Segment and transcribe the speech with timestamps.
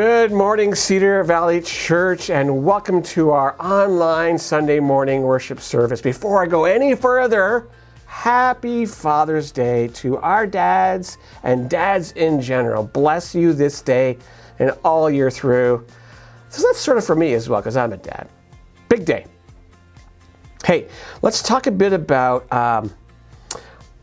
[0.00, 6.00] Good morning, Cedar Valley Church, and welcome to our online Sunday morning worship service.
[6.00, 7.68] Before I go any further,
[8.06, 12.84] happy Father's Day to our dads and dads in general.
[12.84, 14.16] Bless you this day
[14.60, 15.84] and all year through.
[16.48, 18.28] So that's sort of for me as well, because I'm a dad.
[18.88, 19.26] Big day.
[20.64, 20.86] Hey,
[21.22, 22.94] let's talk a bit about um,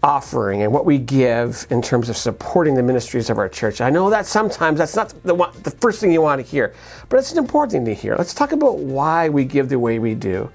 [0.05, 3.81] offering and what we give in terms of supporting the ministries of our church.
[3.81, 6.75] I know that sometimes that's not the, one, the first thing you want to hear,
[7.09, 8.15] but it's an important thing to hear.
[8.15, 10.51] Let's talk about why we give the way we do.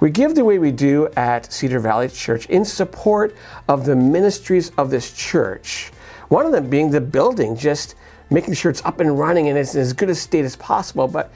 [0.00, 3.34] We give the way we do at Cedar Valley Church in support
[3.66, 5.90] of the ministries of this church.
[6.28, 7.94] One of them being the building, just
[8.28, 11.08] making sure it's up and running and it's in as good a state as possible,
[11.08, 11.32] but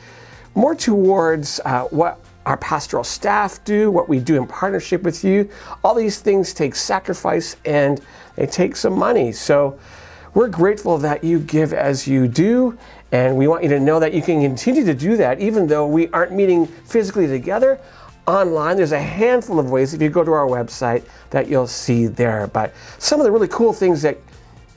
[0.54, 5.50] more towards uh, what our pastoral staff do, what we do in partnership with you.
[5.82, 8.00] All these things take sacrifice and
[8.36, 9.32] they take some money.
[9.32, 9.78] So
[10.32, 12.78] we're grateful that you give as you do,
[13.10, 15.86] and we want you to know that you can continue to do that even though
[15.86, 17.80] we aren't meeting physically together.
[18.26, 22.06] Online, there's a handful of ways if you go to our website that you'll see
[22.06, 22.46] there.
[22.48, 24.18] But some of the really cool things that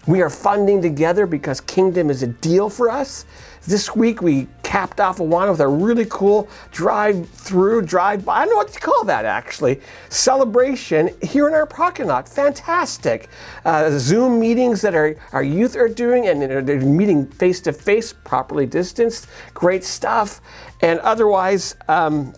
[0.08, 3.26] we are funding together because Kingdom is a deal for us
[3.68, 8.32] this week we capped off Awana with a really cool drive-through, drive-by.
[8.32, 9.82] I don't know what to call that actually.
[10.10, 12.30] Celebration here in our parking lot.
[12.30, 13.30] Fantastic.
[13.66, 19.26] Uh, Zoom meetings that our, our youth are doing, and they're meeting face-to-face, properly distanced.
[19.56, 20.40] Great stuff.
[20.82, 22.36] And otherwise, um,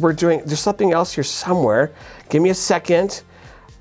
[0.00, 0.42] we're doing.
[0.44, 1.92] There's something else here somewhere.
[2.30, 3.22] Give me a second.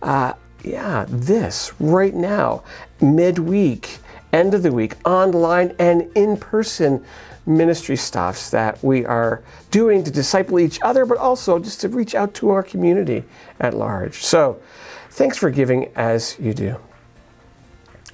[0.04, 2.64] Uh, yeah, this right now,
[3.02, 3.98] midweek
[4.32, 7.04] end of the week, online and in person
[7.50, 12.16] ministry stuffs that we are doing to disciple each other, but also just to reach
[12.16, 13.24] out to our community
[13.60, 14.24] at large.
[14.24, 14.62] So,
[15.10, 16.78] thanks for giving as you do.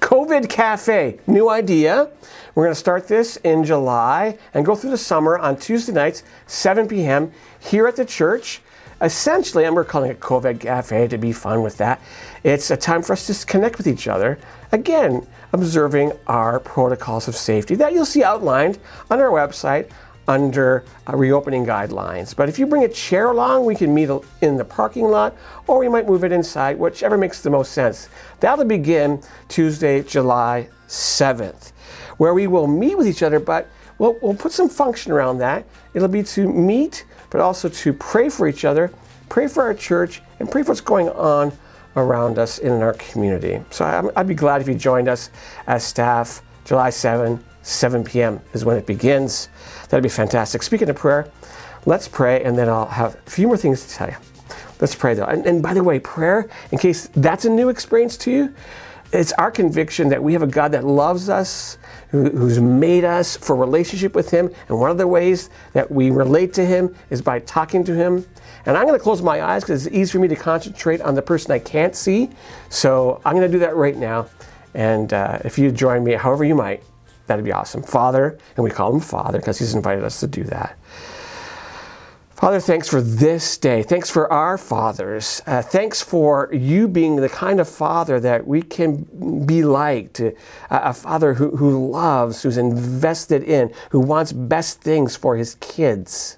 [0.00, 2.10] COVID Cafe, new idea.
[2.54, 6.22] We're going to start this in July and go through the summer on Tuesday nights,
[6.46, 7.32] 7 p.m.
[7.60, 8.60] here at the church.
[9.02, 12.00] Essentially, and we're calling it COVID Cafe to be fun with that.
[12.44, 14.38] It's a time for us to connect with each other.
[14.72, 18.78] Again, observing our protocols of safety that you'll see outlined
[19.10, 19.90] on our website
[20.28, 22.34] under uh, reopening guidelines.
[22.34, 25.36] But if you bring a chair along, we can meet in the parking lot
[25.66, 28.08] or we might move it inside, whichever makes the most sense.
[28.40, 31.72] That'll begin Tuesday, July 7th,
[32.16, 33.68] where we will meet with each other, but
[33.98, 35.64] we'll, we'll put some function around that.
[35.94, 37.04] It'll be to meet,
[37.36, 38.90] but also to pray for each other,
[39.28, 41.52] pray for our church, and pray for what's going on
[41.94, 43.62] around us in our community.
[43.68, 45.28] So I'd be glad if you joined us
[45.66, 46.40] as staff.
[46.64, 48.40] July 7, 7 p.m.
[48.54, 49.50] is when it begins.
[49.90, 50.62] That'd be fantastic.
[50.62, 51.30] Speaking of prayer,
[51.84, 54.16] let's pray, and then I'll have a few more things to tell you.
[54.80, 55.26] Let's pray though.
[55.26, 58.54] And, and by the way, prayer, in case that's a new experience to you,
[59.12, 61.78] it's our conviction that we have a God that loves us,
[62.10, 64.52] who, who's made us for relationship with Him.
[64.68, 68.26] And one of the ways that we relate to Him is by talking to Him
[68.66, 71.14] and I'm going to close my eyes because it's easy for me to concentrate on
[71.14, 72.28] the person I can't see.
[72.68, 74.26] So I'm going to do that right now.
[74.74, 76.82] And uh, if you join me, however you might,
[77.28, 77.82] that'd be awesome.
[77.82, 80.76] Father, and we call him Father because he's invited us to do that.
[82.36, 83.82] Father, thanks for this day.
[83.82, 85.40] Thanks for our fathers.
[85.46, 90.34] Uh, thanks for you being the kind of father that we can be like to,
[90.70, 95.54] uh, a father who, who loves, who's invested in, who wants best things for his
[95.62, 96.36] kids.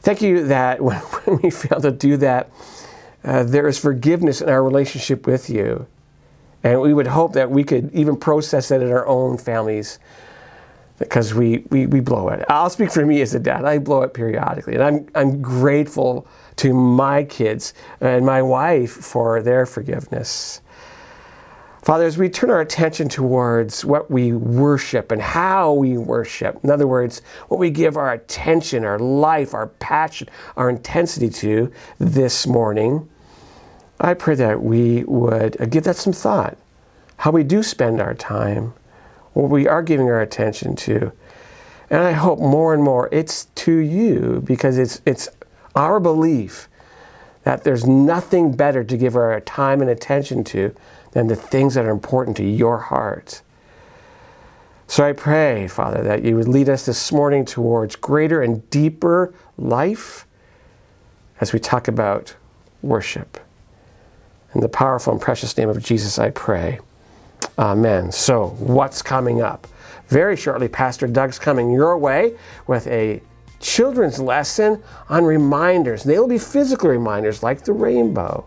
[0.00, 2.50] Thank you that when, when we fail to do that,
[3.22, 5.86] uh, there is forgiveness in our relationship with you.
[6.62, 9.98] And we would hope that we could even process that in our own families
[10.98, 12.44] because we, we, we blow it.
[12.48, 13.64] I'll speak for me as a dad.
[13.64, 14.74] I blow it periodically.
[14.74, 20.60] And I'm, I'm grateful to my kids and my wife for their forgiveness.
[21.82, 26.70] Father, as we turn our attention towards what we worship and how we worship, in
[26.70, 32.46] other words, what we give our attention, our life, our passion, our intensity to this
[32.46, 33.06] morning,
[34.00, 36.56] I pray that we would uh, give that some thought.
[37.18, 38.72] How we do spend our time,
[39.34, 41.12] what we are giving our attention to.
[41.90, 45.28] And I hope more and more it's to you because it's, it's
[45.74, 46.68] our belief
[47.42, 50.74] that there's nothing better to give our time and attention to
[51.12, 53.42] than the things that are important to your heart.
[54.86, 59.34] So I pray, Father, that you would lead us this morning towards greater and deeper
[59.56, 60.26] life
[61.40, 62.34] as we talk about
[62.82, 63.38] worship.
[64.54, 66.80] In the powerful and precious name of Jesus, I pray.
[67.58, 68.10] Amen.
[68.10, 69.66] So, what's coming up?
[70.08, 72.36] Very shortly, Pastor Doug's coming your way
[72.66, 73.22] with a
[73.60, 76.02] children's lesson on reminders.
[76.02, 78.46] They will be physical reminders like the rainbow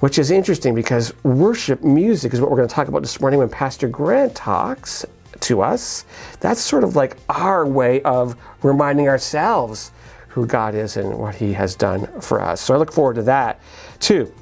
[0.00, 3.38] which is interesting because worship music is what we're going to talk about this morning
[3.38, 5.04] when Pastor Grant talks.
[5.40, 6.04] to us,
[6.40, 9.92] that's sort of like our way of reminding ourselves
[10.28, 12.60] who God is and what He has done for us.
[12.60, 13.60] So I look forward to that
[14.00, 14.32] too.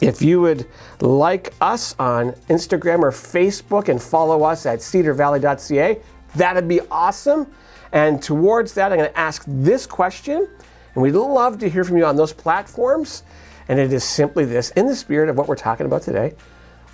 [0.00, 0.66] If you would
[1.00, 6.00] like us on Instagram or Facebook and follow us at cedarvalley.ca,
[6.34, 7.46] that'd be awesome.
[7.92, 10.48] And towards that, I'm going to ask this question,
[10.94, 13.22] and we'd love to hear from you on those platforms.
[13.68, 16.34] And it is simply this in the spirit of what we're talking about today,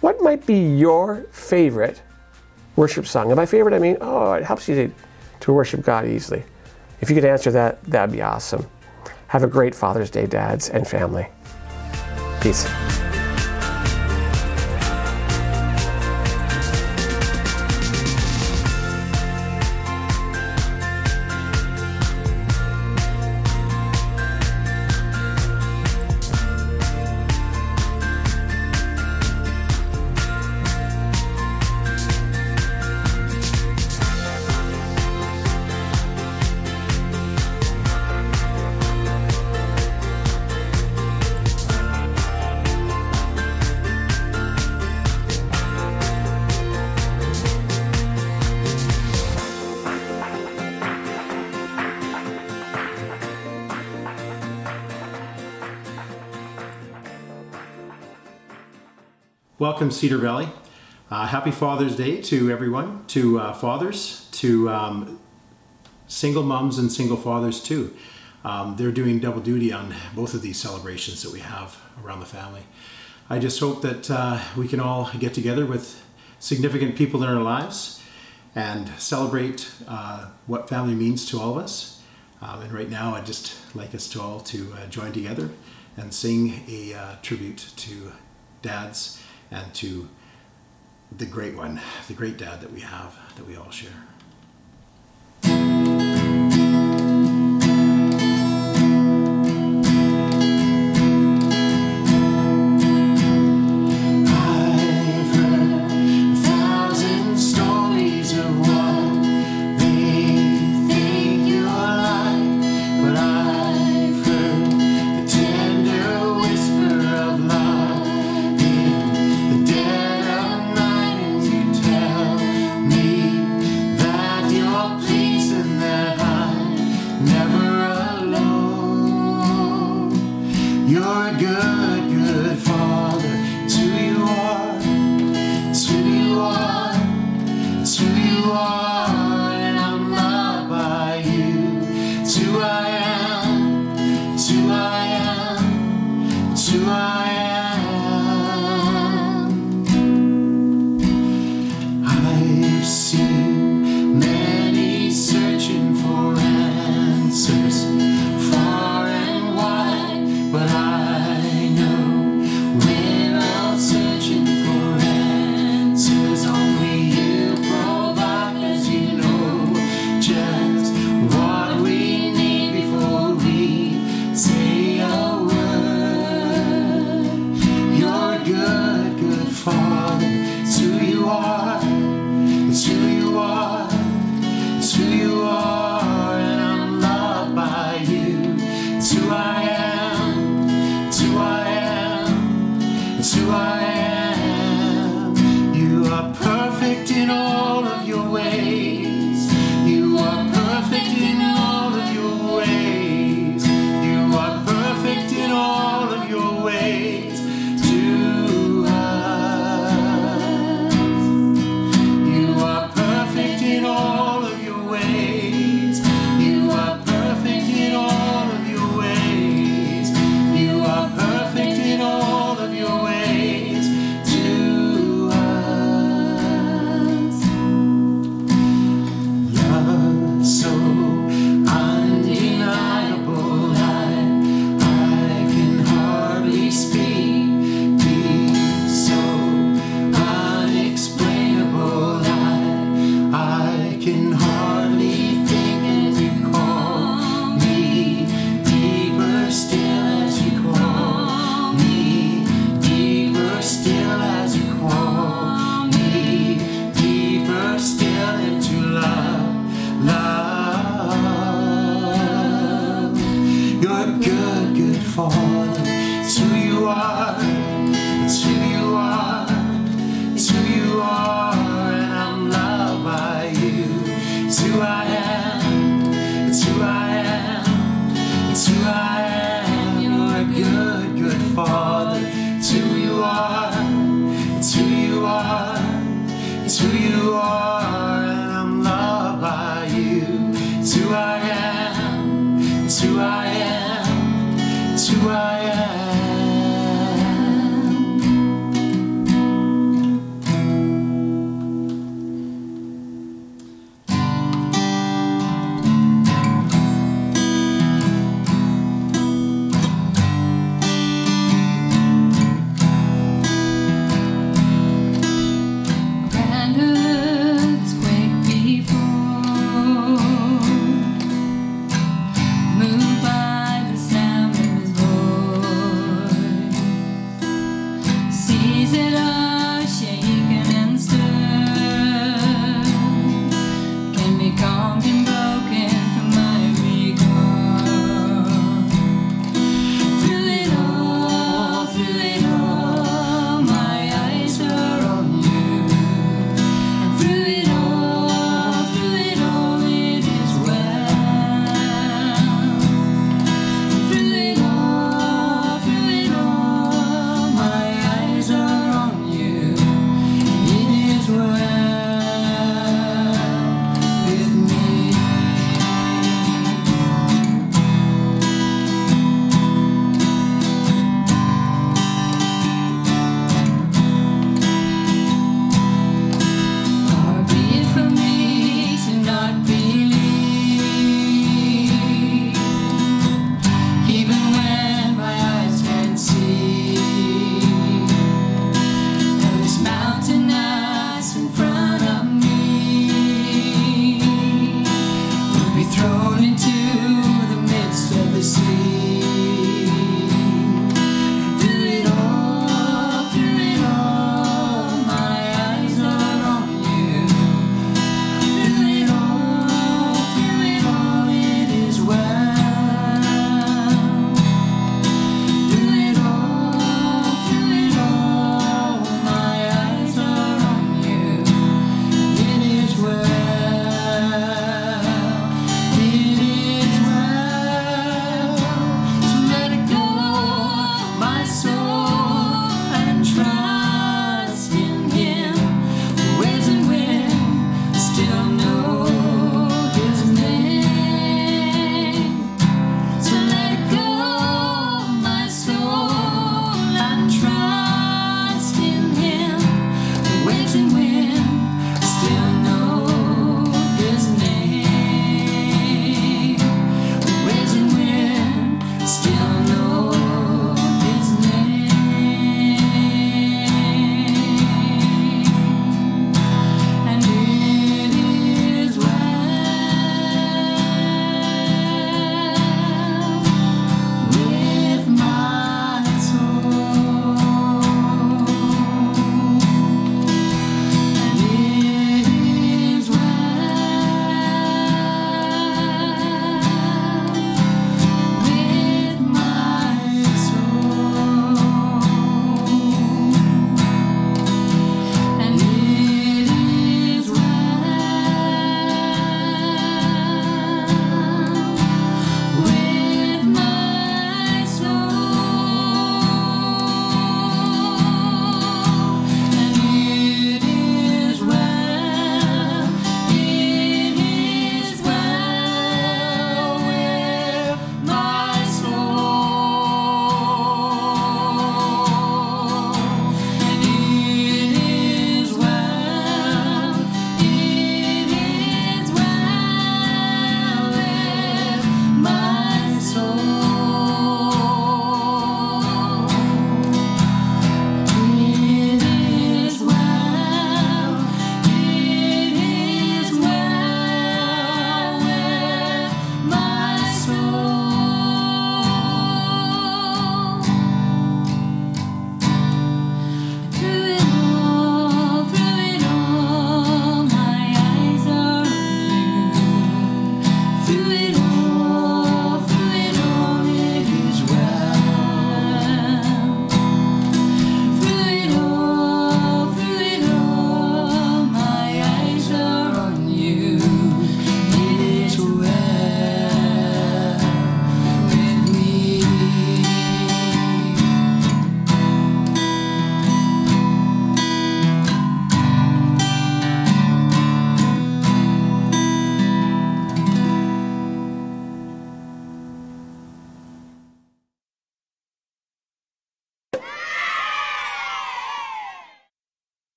[0.00, 2.02] what might be your favorite
[2.76, 3.30] worship song?
[3.30, 4.94] And by favorite, I mean, oh, it helps you to,
[5.40, 6.44] to worship God easily.
[7.00, 8.66] If you could answer that, that'd be awesome.
[9.28, 11.28] Have a great Father's Day, dads and family.
[12.40, 12.99] Peace.
[59.80, 60.46] Welcome, Cedar Valley.
[61.10, 65.18] Uh, happy Father's Day to everyone, to uh, fathers, to um,
[66.06, 67.96] single moms and single fathers too.
[68.44, 72.26] Um, they're doing double duty on both of these celebrations that we have around the
[72.26, 72.60] family.
[73.30, 76.04] I just hope that uh, we can all get together with
[76.38, 78.02] significant people in our lives
[78.54, 82.02] and celebrate uh, what family means to all of us.
[82.42, 85.48] Um, and right now, I'd just like us to all to uh, join together
[85.96, 88.12] and sing a uh, tribute to
[88.60, 90.08] dads and to
[91.16, 94.06] the great one, the great dad that we have, that we all share.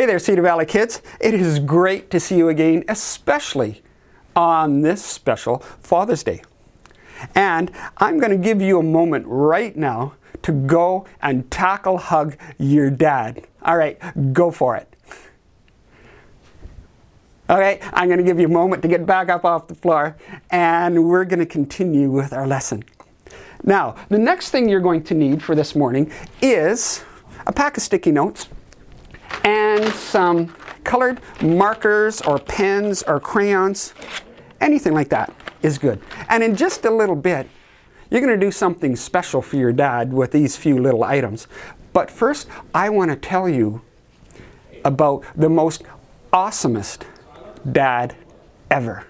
[0.00, 1.02] Hey there, Cedar Valley kids.
[1.20, 3.82] It is great to see you again, especially
[4.34, 6.42] on this special Father's Day.
[7.34, 12.38] And I'm going to give you a moment right now to go and tackle hug
[12.56, 13.46] your dad.
[13.60, 14.00] All right,
[14.32, 14.96] go for it.
[17.50, 20.16] Okay, I'm going to give you a moment to get back up off the floor,
[20.50, 22.84] and we're going to continue with our lesson.
[23.64, 27.04] Now, the next thing you're going to need for this morning is
[27.46, 28.48] a pack of sticky notes
[29.44, 33.94] and some colored markers or pens or crayons.
[34.60, 36.00] Anything like that is good.
[36.28, 37.48] And in just a little bit,
[38.10, 41.46] you're going to do something special for your dad with these few little items.
[41.92, 43.82] But first, I want to tell you
[44.84, 45.82] about the most
[46.32, 47.02] awesomest
[47.70, 48.16] dad
[48.70, 49.06] ever.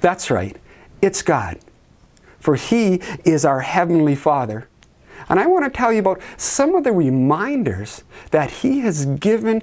[0.00, 0.56] That's right,
[1.02, 1.58] it's God.
[2.38, 4.68] For He is our Heavenly Father.
[5.28, 9.62] And I want to tell you about some of the reminders that He has given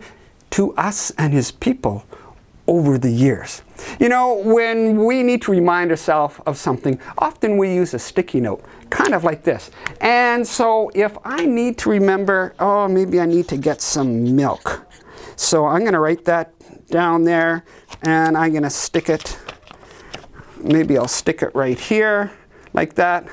[0.51, 2.05] to us and His people
[2.67, 3.61] over the years.
[3.99, 8.39] You know, when we need to remind ourselves of something, often we use a sticky
[8.39, 9.71] note, kind of like this.
[9.99, 14.87] And so if I need to remember, oh, maybe I need to get some milk.
[15.35, 16.53] So I'm going to write that
[16.87, 17.65] down there
[18.03, 19.37] and I'm going to stick it.
[20.61, 22.31] Maybe I'll stick it right here,
[22.73, 23.27] like that.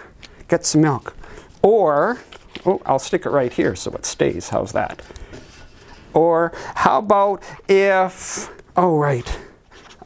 [0.48, 1.14] Get some milk.
[1.62, 2.20] Or,
[2.64, 4.48] oh, I'll stick it right here so it stays.
[4.48, 5.02] How's that?
[6.12, 9.38] Or how about if Oh, right.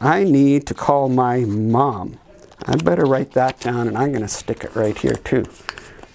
[0.00, 2.18] I need to call my mom.
[2.66, 5.44] I better write that down and I'm going to stick it right here too.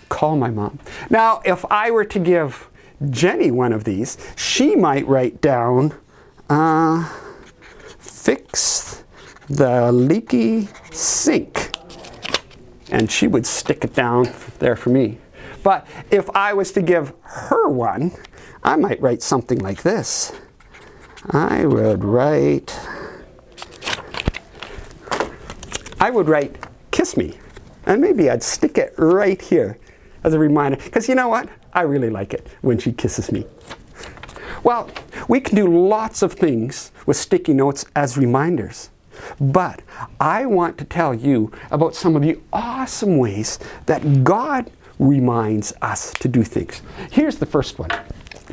[0.10, 0.80] Call my mom.
[1.10, 2.70] Now, if I were to give
[3.10, 5.94] Jenny one of these, she might write down
[6.50, 7.08] uh,
[8.00, 9.04] fix
[9.48, 11.72] the leaky sink.
[12.92, 15.20] And she would stick it down there for me.
[15.64, 18.12] But if I was to give her one,
[18.64, 20.34] I might write something like this.
[21.32, 22.78] I would write,
[26.00, 26.58] I would write,
[26.92, 27.38] kiss me.
[27.86, 29.78] And maybe I'd stick it right here
[30.24, 30.78] as a reminder.
[30.78, 31.50] Because you know what?
[31.74, 33.46] I really like it when she kisses me.
[34.64, 34.90] Well,
[35.28, 38.90] we can do lots of things with sticky notes as reminders.
[39.40, 39.82] But
[40.20, 44.70] I want to tell you about some of the awesome ways that God
[45.00, 46.82] reminds us to do things.
[47.12, 47.90] Here's the first one.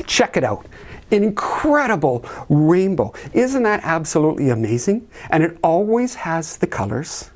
[0.07, 0.67] Check it out
[1.11, 3.13] an incredible rainbow.
[3.33, 5.09] Isn't that absolutely amazing?
[5.31, 7.31] And it always has the colors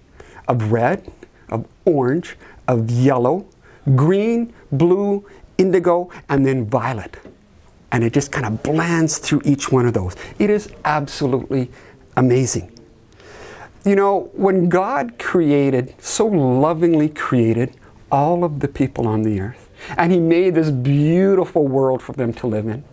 [0.49, 1.11] of red,
[1.49, 3.47] of orange, of yellow,
[3.95, 5.25] green, blue,
[5.59, 7.17] indigo, and then violet.
[7.93, 10.17] And it just kind of blends through each one of those.
[10.39, 11.71] It is absolutely
[12.17, 12.77] amazing.
[13.85, 17.75] You know, when God created, so lovingly created,
[18.11, 22.33] all of the people on the earth, and He made this beautiful world for them
[22.35, 22.85] to live in.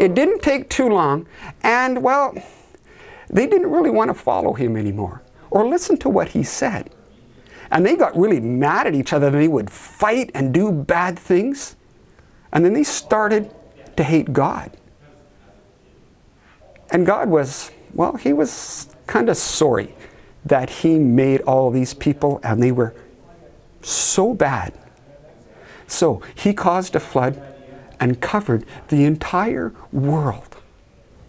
[0.00, 1.26] It didn't take too long,
[1.62, 2.34] and well,
[3.28, 6.90] they didn't really want to follow him anymore or listen to what he said.
[7.70, 9.28] And they got really mad at each other.
[9.28, 11.76] and They would fight and do bad things.
[12.52, 13.52] And then they started
[13.96, 14.76] to hate God.
[16.90, 19.94] And God was, well, he was kind of sorry
[20.44, 22.94] that he made all these people and they were
[23.84, 24.72] so bad.
[25.86, 27.40] So he caused a flood
[28.00, 30.56] and covered the entire world.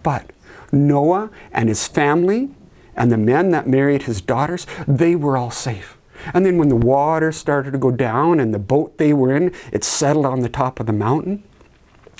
[0.04, 0.32] But
[0.72, 2.50] Noah and his family
[2.96, 5.98] and the men that married his daughters, they were all safe.
[6.34, 9.54] And then when the water started to go down and the boat they were in,
[9.72, 11.44] it settled on the top of the mountain,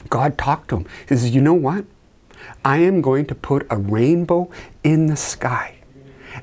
[0.10, 0.86] God talked to him.
[1.08, 1.86] He says, You know what?
[2.64, 4.50] I am going to put a rainbow
[4.84, 5.76] in the sky.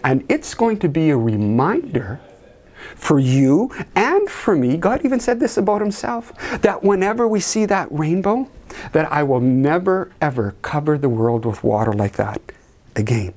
[0.02, 2.20] And it's going to be a reminder
[2.94, 4.76] for you and for me.
[4.76, 8.48] God even said this about himself that whenever we see that rainbow,
[8.92, 12.40] that I will never ever cover the world with water like that
[12.96, 13.34] again.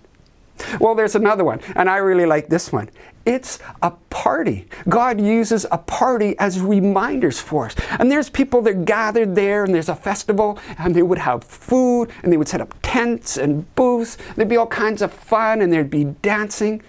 [0.79, 2.89] Well, there's another one, and I really like this one.
[3.25, 4.67] It's a party.
[4.87, 7.75] God uses a party as reminders for us.
[7.99, 12.11] And there's people that gathered there, and there's a festival, and they would have food,
[12.23, 14.17] and they would set up tents and booths.
[14.35, 16.81] There'd be all kinds of fun, and there'd be dancing.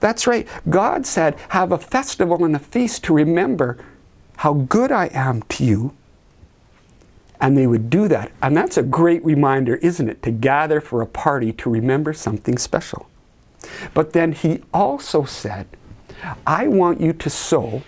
[0.00, 0.46] That's right.
[0.68, 3.78] God said, have a festival and a feast to remember
[4.38, 5.94] how good I am to you.
[7.40, 8.32] And they would do that.
[8.42, 10.22] And that's a great reminder, isn't it?
[10.22, 13.08] To gather for a party to remember something special.
[13.94, 15.66] But then he also said,
[16.46, 17.82] I want you to sew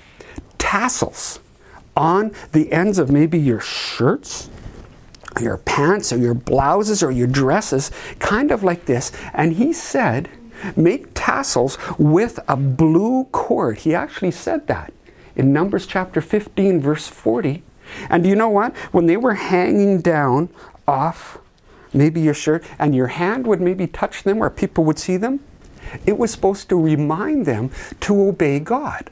[0.58, 1.40] tassels
[1.96, 4.50] on the ends of maybe your shirts,
[5.40, 9.12] your pants, or your blouses, or your dresses, kind of like this.
[9.32, 10.28] And he said,
[10.76, 13.78] Make tassels with a blue cord.
[13.78, 14.92] He actually said that
[15.36, 17.62] in Numbers chapter 15, verse 40.
[18.10, 18.76] And you know what?
[18.92, 20.50] When they were hanging down
[20.86, 21.38] off
[21.92, 25.40] maybe your shirt, and your hand would maybe touch them where people would see them.
[26.04, 29.10] It was supposed to remind them to obey God.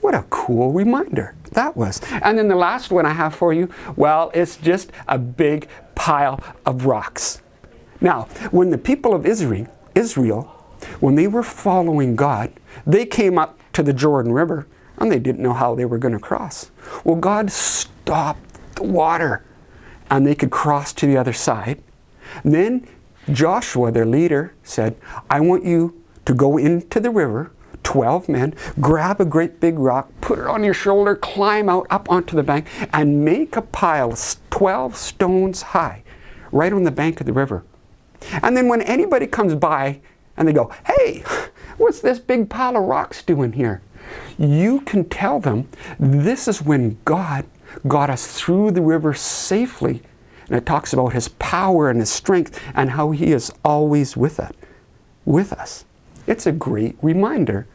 [0.00, 2.00] What a cool reminder that was.
[2.22, 6.42] And then the last one I have for you, well, it's just a big pile
[6.64, 7.42] of rocks.
[8.00, 9.66] Now, when the people of Israel,
[9.98, 10.44] Israel,
[11.00, 12.52] when they were following God,
[12.86, 16.14] they came up to the Jordan River and they didn't know how they were going
[16.14, 16.70] to cross.
[17.04, 19.44] Well, God stopped the water
[20.10, 21.82] and they could cross to the other side.
[22.44, 22.86] And then
[23.32, 24.96] Joshua, their leader, said,
[25.28, 30.10] I want you to go into the river, 12 men, grab a great big rock,
[30.20, 34.16] put it on your shoulder, climb out up onto the bank, and make a pile
[34.50, 36.02] 12 stones high
[36.52, 37.64] right on the bank of the river.
[38.42, 40.00] And then when anybody comes by
[40.36, 41.24] and they go, Hey,
[41.76, 43.82] what's this big pile of rocks doing here?
[44.38, 47.44] You can tell them this is when God
[47.86, 50.02] got us through the river safely.
[50.46, 54.40] And it talks about his power and his strength and how he is always with
[54.40, 54.52] us.
[55.24, 55.84] With us.
[56.26, 57.66] It's a great reminder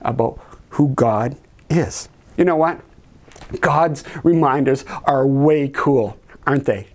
[0.00, 1.36] about who God
[1.70, 2.08] is.
[2.36, 2.80] You know what?
[3.60, 6.88] God's reminders are way cool, aren't they?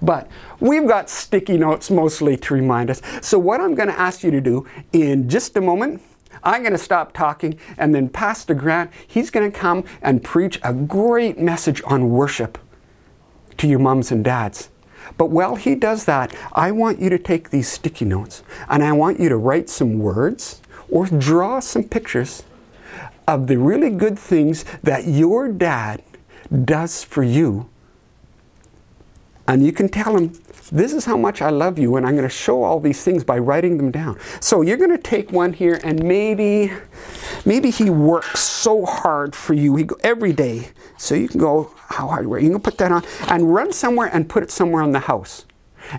[0.00, 3.02] But we've got sticky notes mostly to remind us.
[3.20, 6.02] So, what I'm going to ask you to do in just a moment
[6.44, 10.58] I'm going to stop talking, and then Pastor Grant, he's going to come and preach
[10.64, 12.58] a great message on worship
[13.58, 14.70] to your mums and dads.
[15.16, 18.92] But while he does that, I want you to take these sticky notes and I
[18.92, 22.44] want you to write some words or draw some pictures
[23.26, 26.02] of the really good things that your dad
[26.64, 27.68] does for you.
[29.46, 30.32] And you can tell him
[30.70, 33.24] this is how much I love you, and I'm going to show all these things
[33.24, 34.18] by writing them down.
[34.40, 36.72] So you're going to take one here, and maybe,
[37.44, 40.68] maybe he works so hard for you he every day.
[40.96, 42.42] So you can go, how hard work?
[42.42, 45.44] You can put that on and run somewhere and put it somewhere in the house.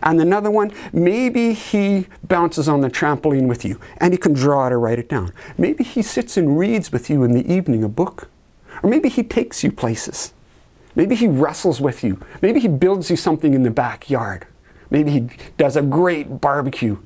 [0.02, 4.66] And another one, maybe he bounces on the trampoline with you and you can draw
[4.68, 5.34] it or write it down.
[5.58, 8.30] Maybe he sits and reads with you in the evening a book.
[8.82, 10.34] Or maybe he takes you places.
[10.96, 12.20] Maybe he wrestles with you.
[12.42, 14.48] Maybe he builds you something in the backyard.
[14.90, 16.98] Maybe he does a great barbecue.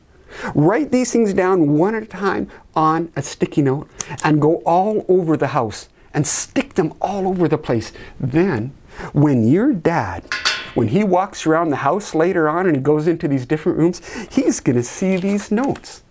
[0.54, 3.90] Write these things down one at a time on a sticky note
[4.24, 7.94] and go all over the house and stick them all over the place.
[8.20, 8.74] Then,
[9.14, 10.26] when your dad,
[10.74, 14.02] when he walks around the house later on and he goes into these different rooms,
[14.32, 16.04] he's going to see these notes.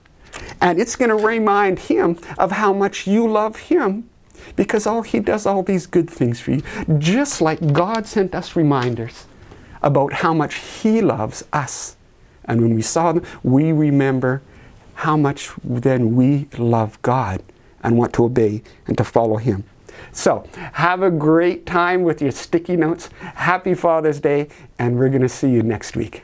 [0.60, 4.08] And it's going to remind him of how much you love him
[4.54, 6.62] because all he does all these good things for you.
[6.98, 9.26] Just like God sent us reminders
[9.82, 11.96] about how much He loves us.
[12.44, 14.42] And when we saw them, we remember
[14.94, 17.42] how much then we love God
[17.82, 19.64] and want to obey and to follow Him.
[20.12, 23.08] So, have a great time with your sticky notes.
[23.20, 26.22] Happy Father's Day, and we're going to see you next week.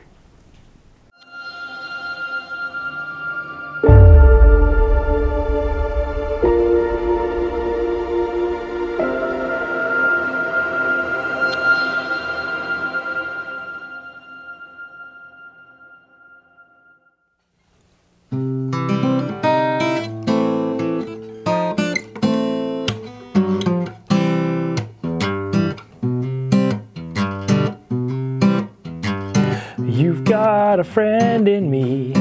[30.93, 32.13] Friend in me.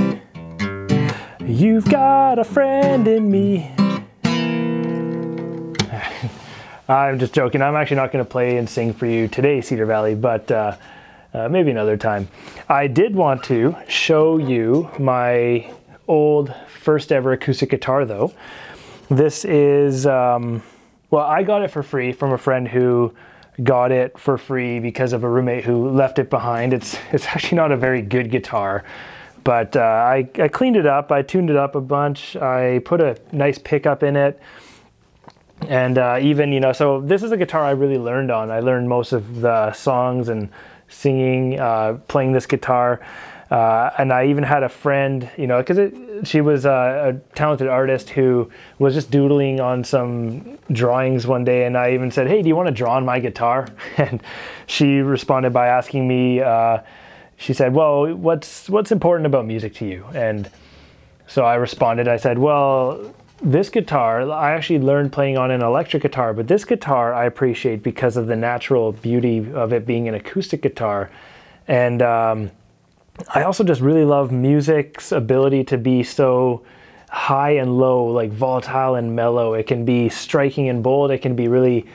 [1.40, 3.70] You've got a friend in me.
[6.88, 7.60] I'm just joking.
[7.60, 10.78] I'm actually not going to play and sing for you today, Cedar Valley, but uh,
[11.34, 12.28] uh, maybe another time.
[12.66, 15.70] I did want to show you my
[16.08, 18.32] old first ever acoustic guitar, though.
[19.10, 20.62] This is, um,
[21.10, 23.12] well, I got it for free from a friend who
[23.62, 26.72] got it for free because of a roommate who left it behind.
[26.72, 28.84] It's it's actually not a very good guitar,
[29.44, 31.12] but uh, I I cleaned it up.
[31.12, 32.36] I tuned it up a bunch.
[32.36, 34.40] I put a nice pickup in it,
[35.68, 38.50] and uh, even you know, so this is a guitar I really learned on.
[38.50, 40.48] I learned most of the songs and
[40.88, 43.00] singing, uh, playing this guitar.
[43.52, 45.92] Uh, and I even had a friend, you know, because
[46.26, 46.70] she was a,
[47.12, 52.10] a, talented artist who was just doodling on some drawings one day, and I even
[52.10, 54.22] said, "Hey, do you want to draw on my guitar?" And
[54.66, 56.40] she responded by asking me.
[56.40, 56.78] Uh,
[57.36, 60.50] she said, "Well, what's what's important about music to you?" And
[61.26, 62.08] so I responded.
[62.08, 66.64] I said, "Well." This guitar, I actually learned playing on an electric guitar, but this
[66.64, 71.10] guitar I appreciate because of the natural beauty of it being an acoustic guitar.
[71.66, 72.52] And um,
[73.28, 76.64] I also just really love music's ability to be so
[77.10, 79.54] high and low, like volatile and mellow.
[79.54, 81.10] It can be striking and bold.
[81.10, 81.86] It can be really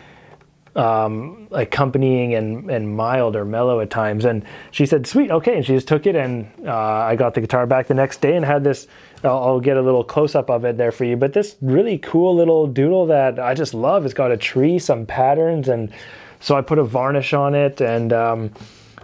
[0.76, 4.26] um, accompanying and, and mild or mellow at times.
[4.26, 7.42] And she said, "Sweet, okay." And she just took it, and uh, I got the
[7.42, 8.88] guitar back the next day and had this.
[9.24, 11.18] I'll, I'll get a little close up of it there for you.
[11.18, 14.06] But this really cool little doodle that I just love.
[14.06, 15.92] It's got a tree, some patterns, and
[16.40, 17.82] so I put a varnish on it.
[17.82, 18.52] And um,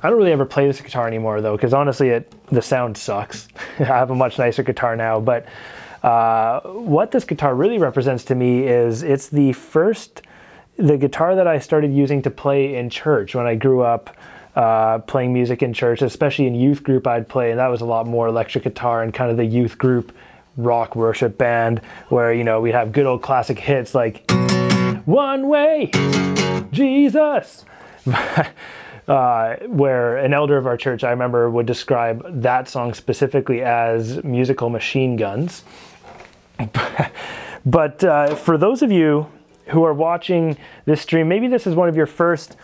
[0.03, 3.47] I don't really ever play this guitar anymore though, because honestly, it the sound sucks.
[3.79, 5.45] I have a much nicer guitar now, but.
[6.03, 10.21] Uh, what this guitar really represents to me is it's the first
[10.77, 14.15] the guitar that I started using to play in church when I grew up
[14.55, 17.85] uh, playing music in church, especially in youth group, I'd play, and that was a
[17.85, 20.11] lot more electric guitar and kind of the youth group
[20.55, 24.29] rock worship band where you know we'd have good old classic hits like
[25.05, 25.89] "One Way,"
[26.71, 27.65] Jesus.
[29.07, 34.23] Uh, where an elder of our church, I remember, would describe that song specifically as
[34.23, 35.65] musical machine guns.
[37.65, 39.27] but uh, for those of you
[39.67, 42.55] who are watching this stream, maybe this is one of your first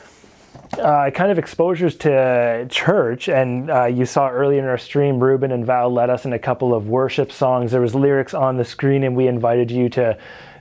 [0.78, 5.52] uh, kind of exposures to church, and uh, you saw earlier in our stream, Ruben
[5.52, 7.72] and Val led us in a couple of worship songs.
[7.72, 10.18] There was lyrics on the screen, and we invited you to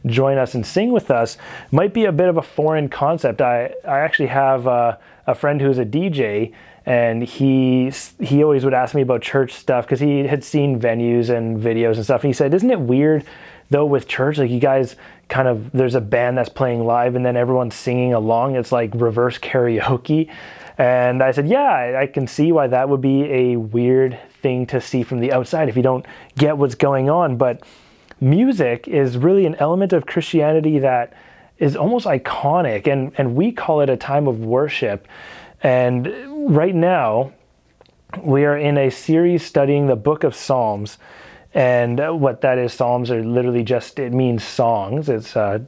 [0.06, 1.36] join us and sing with us.
[1.70, 3.40] Might be a bit of a foreign concept.
[3.40, 4.96] I I actually have uh,
[5.28, 6.52] a friend who's a DJ,
[6.84, 11.28] and he he always would ask me about church stuff because he had seen venues
[11.28, 12.24] and videos and stuff.
[12.24, 13.24] And he said, "Isn't it weird?"
[13.70, 14.96] though with church like you guys
[15.28, 18.90] kind of there's a band that's playing live and then everyone's singing along it's like
[18.94, 20.30] reverse karaoke
[20.78, 24.80] and i said yeah i can see why that would be a weird thing to
[24.80, 27.62] see from the outside if you don't get what's going on but
[28.20, 31.12] music is really an element of christianity that
[31.58, 35.06] is almost iconic and and we call it a time of worship
[35.62, 36.12] and
[36.54, 37.32] right now
[38.22, 40.98] we are in a series studying the book of psalms
[41.54, 45.08] and what that is, Psalms are literally just, it means songs.
[45.08, 45.64] It's a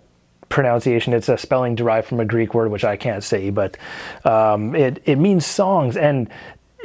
[0.48, 3.76] pronunciation, it's a spelling derived from a Greek word, which I can't say, but
[4.24, 5.96] um, it, it means songs.
[5.96, 6.28] And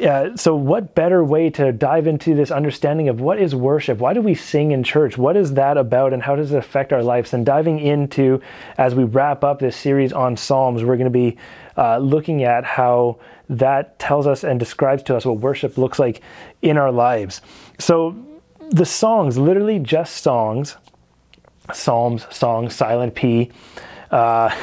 [0.04, 4.00] uh, so, what better way to dive into this understanding of what is worship?
[4.00, 5.18] Why do we sing in church?
[5.18, 7.34] What is that about, and how does it affect our lives?
[7.34, 8.42] And diving into,
[8.78, 11.38] as we wrap up this series on Psalms, we're going to be
[11.78, 16.22] uh, looking at how that tells us and describes to us what worship looks like
[16.62, 17.40] in our lives.
[17.80, 18.18] So,
[18.72, 20.76] the songs, literally just songs,
[21.72, 23.50] psalms, songs, silent P,
[24.12, 24.54] uh,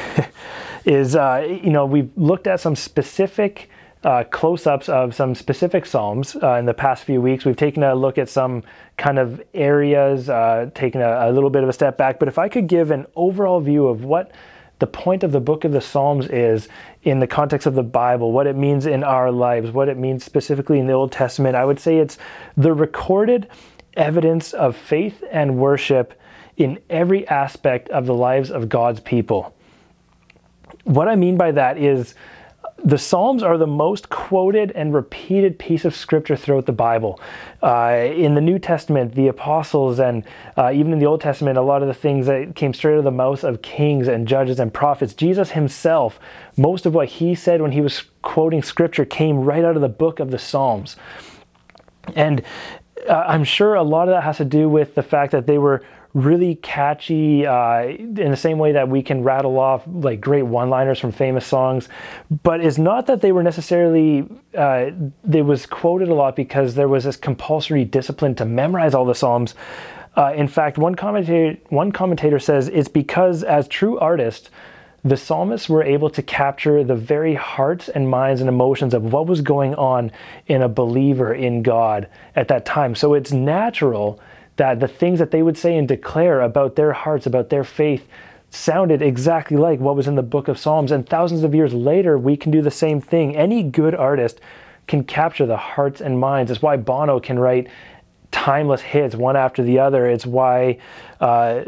[0.85, 3.69] is, uh, you know, we've looked at some specific
[4.03, 7.45] uh, close ups of some specific psalms uh, in the past few weeks.
[7.45, 8.63] We've taken a look at some
[8.97, 12.19] kind of areas, uh, taken a, a little bit of a step back.
[12.19, 14.31] But if I could give an overall view of what
[14.79, 16.67] the point of the book of the Psalms is
[17.03, 20.25] in the context of the Bible, what it means in our lives, what it means
[20.25, 22.17] specifically in the Old Testament, I would say it's
[22.57, 23.47] the recorded
[23.95, 26.19] evidence of faith and worship
[26.57, 29.55] in every aspect of the lives of God's people.
[30.83, 32.13] What I mean by that is
[32.83, 37.19] the Psalms are the most quoted and repeated piece of scripture throughout the Bible.
[37.61, 40.25] Uh, in the New Testament, the apostles, and
[40.57, 42.97] uh, even in the Old Testament, a lot of the things that came straight out
[42.99, 46.19] of the mouths of kings and judges and prophets, Jesus himself,
[46.57, 49.89] most of what he said when he was quoting scripture came right out of the
[49.89, 50.97] book of the Psalms.
[52.15, 52.43] And
[53.07, 55.57] uh, I'm sure a lot of that has to do with the fact that they
[55.57, 60.43] were really catchy uh, in the same way that we can rattle off like great
[60.43, 61.89] one-liners from famous songs
[62.43, 64.91] but it's not that they were necessarily uh,
[65.23, 69.15] they was quoted a lot because there was this compulsory discipline to memorize all the
[69.15, 69.55] psalms
[70.15, 74.51] uh, in fact one commentator one commentator says it's because as true artists
[75.05, 79.27] the psalmists were able to capture the very hearts and minds and emotions of what
[79.27, 80.11] was going on
[80.47, 82.95] in a believer in God at that time.
[82.95, 84.21] So it's natural
[84.57, 88.07] that the things that they would say and declare about their hearts, about their faith,
[88.49, 90.91] sounded exactly like what was in the book of Psalms.
[90.91, 93.35] And thousands of years later, we can do the same thing.
[93.35, 94.39] Any good artist
[94.87, 96.51] can capture the hearts and minds.
[96.51, 97.67] It's why Bono can write
[98.31, 100.07] timeless hits one after the other.
[100.07, 100.79] It's why.
[101.19, 101.65] Uh,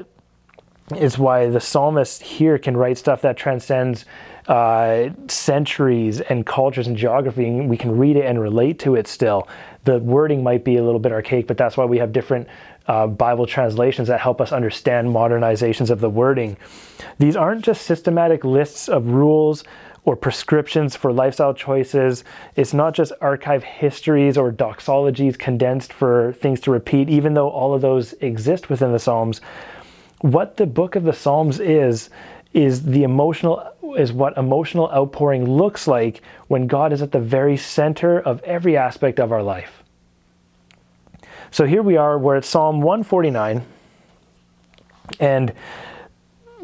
[0.95, 4.05] is why the psalmist here can write stuff that transcends
[4.47, 9.07] uh, centuries and cultures and geography, and we can read it and relate to it
[9.07, 9.47] still.
[9.85, 12.47] The wording might be a little bit archaic, but that's why we have different
[12.87, 16.57] uh, Bible translations that help us understand modernizations of the wording.
[17.17, 19.63] These aren't just systematic lists of rules
[20.03, 22.23] or prescriptions for lifestyle choices.
[22.55, 27.73] It's not just archive histories or doxologies condensed for things to repeat, even though all
[27.73, 29.41] of those exist within the Psalms
[30.21, 32.09] what the book of the Psalms is
[32.55, 37.57] is the emotional is what emotional outpouring looks like when God is at the very
[37.57, 39.83] center of every aspect of our life.
[41.51, 43.65] So here we are, we're at Psalm 149,
[45.19, 45.53] and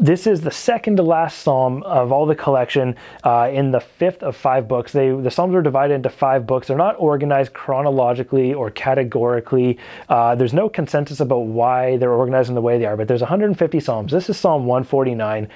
[0.02, 4.24] this is the second to last psalm of all the collection uh, in the fifth
[4.24, 4.92] of five books.
[4.92, 6.68] They, the psalms are divided into five books.
[6.68, 9.78] They're not organized chronologically or categorically.
[10.10, 13.22] Uh, there's no consensus about why they're organized in the way they are, but there's
[13.22, 14.12] 150 psalms.
[14.12, 15.48] This is Psalm 149,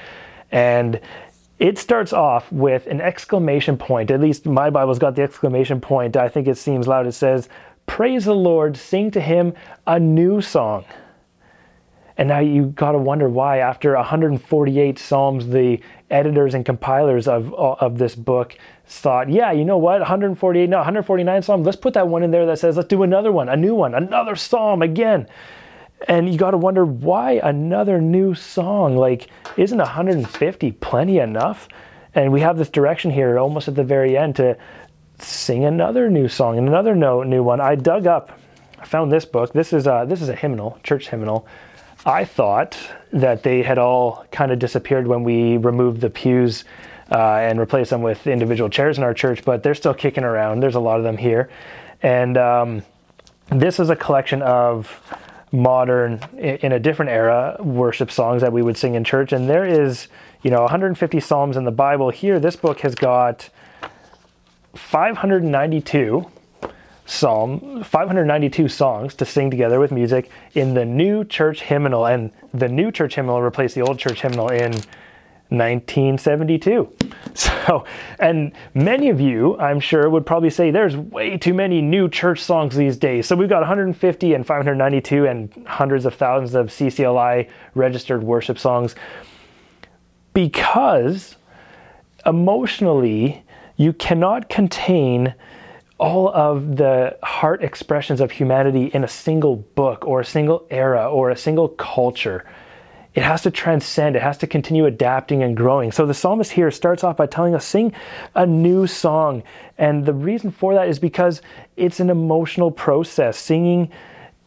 [0.51, 0.99] and
[1.59, 4.11] it starts off with an exclamation point.
[4.11, 6.17] At least my Bible's got the exclamation point.
[6.17, 7.07] I think it seems loud.
[7.07, 7.47] It says,
[7.85, 9.53] Praise the Lord, sing to him
[9.85, 10.85] a new song.
[12.17, 17.53] And now you got to wonder why, after 148 Psalms, the editors and compilers of,
[17.53, 21.93] uh, of this book thought, yeah, you know what, 148, no, 149 Psalms, let's put
[21.95, 24.81] that one in there that says, let's do another one, a new one, another Psalm
[24.81, 25.27] again.
[26.07, 28.95] And you got to wonder why another new song?
[28.95, 31.67] Like, isn't 150 plenty enough?
[32.13, 34.57] And we have this direction here almost at the very end to
[35.19, 37.59] sing another new song and another no, new one.
[37.59, 38.39] I dug up,
[38.79, 39.53] I found this book.
[39.53, 41.47] This is a, this is a hymnal, church hymnal.
[42.05, 42.77] I thought
[43.11, 46.65] that they had all kind of disappeared when we removed the pews
[47.11, 50.61] uh, and replaced them with individual chairs in our church, but they're still kicking around.
[50.61, 51.49] There's a lot of them here.
[52.01, 52.83] And um,
[53.49, 55.01] this is a collection of
[55.51, 59.31] modern, in a different era, worship songs that we would sing in church.
[59.31, 60.07] And there is,
[60.41, 62.09] you know, 150 Psalms in the Bible.
[62.09, 63.49] Here, this book has got
[64.73, 66.29] 592
[67.07, 72.67] psalm 592 songs to sing together with music in the new church hymnal and the
[72.67, 74.73] new church hymnal replaced the old church hymnal in
[75.49, 76.91] 1972
[77.35, 77.85] so
[78.19, 82.41] and many of you i'm sure would probably say there's way too many new church
[82.41, 83.27] songs these days.
[83.27, 88.95] So we've got 150 and 592 and hundreds of thousands of ccli registered worship songs.
[90.33, 91.35] Because
[92.25, 93.43] emotionally
[93.77, 95.35] you cannot contain
[95.97, 101.09] all of the heart expressions of humanity in a single book or a single era
[101.09, 102.45] or a single culture.
[103.15, 105.93] It has to transcend, it has to continue adapting and growing.
[105.93, 107.93] So the psalmist here starts off by telling us, sing
[108.35, 109.41] a new song.
[109.77, 111.41] And the reason for that is because
[111.77, 113.37] it's an emotional process.
[113.37, 113.89] Singing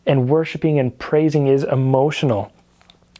[0.05, 2.53] and worshiping and praising is emotional.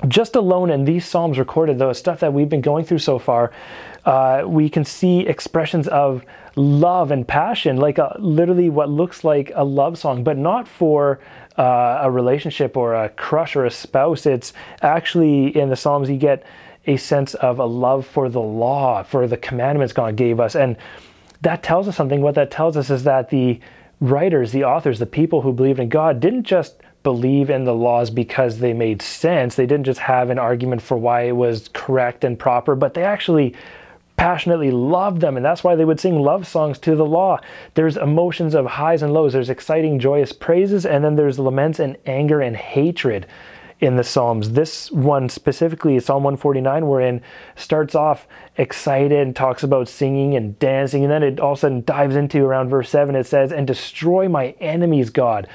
[0.07, 3.51] Just alone in these psalms recorded, though, stuff that we've been going through so far,
[4.05, 6.25] uh, we can see expressions of
[6.57, 11.21] love and passion, like a, literally what looks like a love song, but not for
[11.59, 14.27] uh, a relationship or a crush or a spouse.
[14.27, 16.44] It's actually in the Psalms, you get
[16.87, 20.55] a sense of a love for the law, for the commandments God gave us.
[20.55, 20.77] And
[21.42, 22.21] that tells us something.
[22.21, 23.61] What that tells us is that the
[24.01, 28.11] writers, the authors, the people who believed in God didn't just believe in the laws
[28.11, 29.55] because they made sense.
[29.55, 33.05] They didn't just have an argument for why it was correct and proper, but they
[33.05, 33.55] actually
[34.18, 37.40] passionately loved them, and that's why they would sing love songs to the law.
[37.74, 41.96] There's emotions of highs and lows, there's exciting, joyous praises, and then there's laments and
[42.04, 43.26] anger and hatred
[43.81, 44.50] in the Psalms.
[44.50, 47.22] This one specifically, Psalm 149, we're in,
[47.54, 48.26] starts off
[48.57, 52.16] excited and talks about singing and dancing, and then it all of a sudden dives
[52.16, 53.14] into around verse 7.
[53.14, 55.46] It says, And destroy my enemies, God.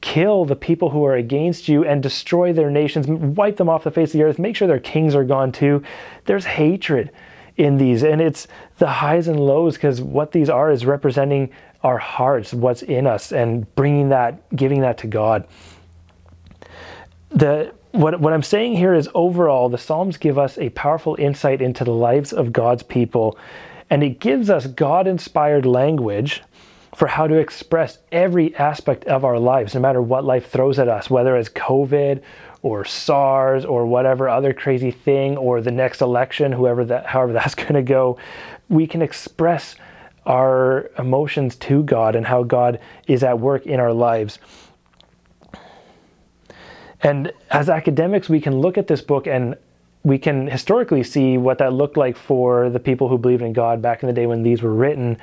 [0.00, 3.90] Kill the people who are against you and destroy their nations, wipe them off the
[3.90, 5.82] face of the earth, make sure their kings are gone too.
[6.26, 7.10] There's hatred
[7.56, 8.02] in these.
[8.02, 8.46] And it's
[8.78, 11.50] the highs and lows because what these are is representing
[11.82, 15.46] our hearts, what's in us, and bringing that, giving that to God.
[17.30, 21.60] The, what, what I'm saying here is overall, the Psalms give us a powerful insight
[21.60, 23.38] into the lives of God's people,
[23.90, 26.42] and it gives us God inspired language
[26.94, 30.88] for how to express every aspect of our lives, no matter what life throws at
[30.88, 32.22] us, whether it's COVID
[32.62, 37.54] or SARS or whatever other crazy thing or the next election, whoever that, however that's
[37.54, 38.16] going to go,
[38.68, 39.76] we can express
[40.26, 44.38] our emotions to God and how God is at work in our lives.
[47.02, 49.56] And as academics, we can look at this book and
[50.02, 53.82] we can historically see what that looked like for the people who believed in God
[53.82, 55.18] back in the day when these were written.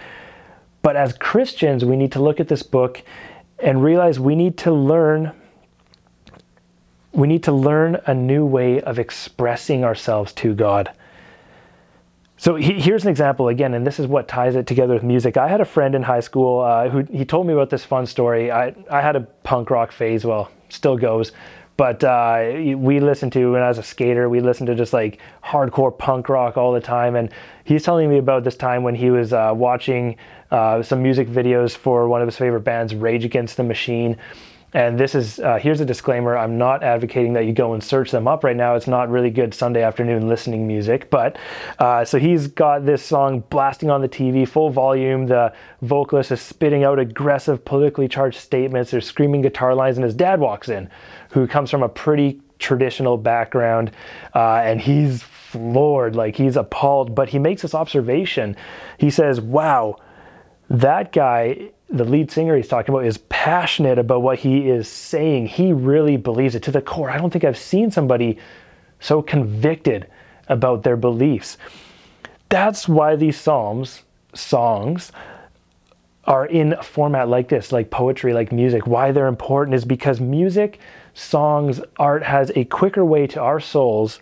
[0.82, 3.04] But as Christians, we need to look at this book
[3.60, 5.34] and realize we need to learn
[7.14, 10.92] we need to learn a new way of expressing ourselves to God.
[12.38, 15.38] So he, here's an example again, and this is what ties it together with music.
[15.38, 18.06] I had a friend in high school uh, who he told me about this fun
[18.06, 18.52] story.
[18.52, 21.34] I, I had a punk rock phase, well, still goes,
[21.78, 25.20] but uh, we listened to when I was a skater, we listened to just like
[25.44, 27.16] hardcore punk rock all the time.
[27.16, 27.30] And
[27.64, 30.16] he's telling me about this time when he was uh, watching
[30.52, 34.18] uh, some music videos for one of his favorite bands, Rage Against the Machine.
[34.74, 36.38] And this is uh, here's a disclaimer.
[36.38, 38.76] I'm not advocating that you go and search them up right now.
[38.76, 41.38] It's not really good sunday afternoon listening music but
[41.80, 45.26] uh, so he's got this song blasting on the tv full volume.
[45.26, 48.92] The vocalist is spitting out aggressive politically charged statements.
[48.92, 50.90] There's screaming guitar lines and his dad walks in
[51.32, 53.92] who comes from a pretty traditional background
[54.34, 55.22] uh, and he's
[55.52, 57.14] floored, like he's appalled.
[57.14, 58.56] But he makes this observation.
[58.98, 59.98] He says, Wow,
[60.72, 65.48] that guy, the lead singer he's talking about, is passionate about what he is saying.
[65.48, 67.10] He really believes it to the core.
[67.10, 68.38] I don't think I've seen somebody
[69.02, 70.08] so convicted
[70.48, 71.58] about their beliefs.
[72.48, 74.04] That's why these Psalms,
[74.34, 75.12] songs,
[76.24, 78.88] are in a format like this, like poetry, like music.
[78.88, 80.80] Why they're important is because music,
[81.14, 84.22] songs, art has a quicker way to our souls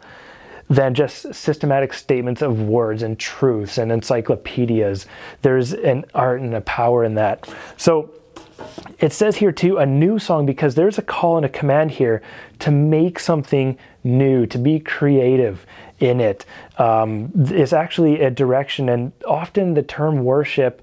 [0.70, 5.07] than just systematic statements of words and truths and encyclopedias.
[5.41, 7.51] There's an art and a power in that.
[7.76, 8.11] So
[8.99, 12.22] it says here too a new song because there's a call and a command here
[12.59, 15.65] to make something new, to be creative
[15.99, 16.45] in it.
[16.78, 20.82] Um, is actually a direction, and often the term worship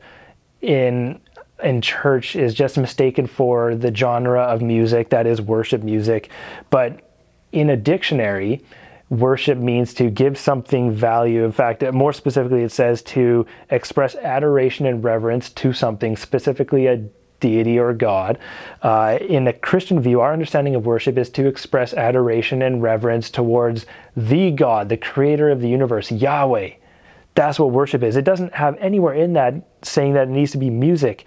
[0.61, 1.20] in
[1.62, 6.28] in church is just mistaken for the genre of music that is worship music,
[6.68, 7.01] but
[7.53, 8.62] in a dictionary
[9.09, 11.45] worship means to give something value.
[11.45, 17.05] In fact, more specifically, it says to express adoration and reverence to something, specifically a
[17.39, 18.39] deity or God.
[18.83, 23.31] Uh, in a Christian view, our understanding of worship is to express adoration and reverence
[23.31, 23.87] towards
[24.17, 26.71] the God, the creator of the universe, Yahweh.
[27.35, 28.17] That's what worship is.
[28.17, 31.27] It doesn't have anywhere in that saying that it needs to be music.